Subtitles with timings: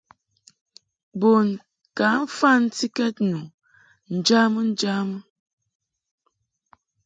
[1.19, 1.47] Bun
[1.97, 3.39] ka mfantikɛd nu
[4.17, 5.17] njamɨ njamɨ.